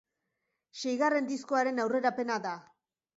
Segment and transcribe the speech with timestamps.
[0.83, 2.55] Seigarren diskoaren aurrerapena da.